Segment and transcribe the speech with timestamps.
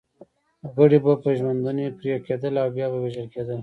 [0.75, 3.55] غړي به په ژوندوني پرې کېدل او بیا به وژل کېده.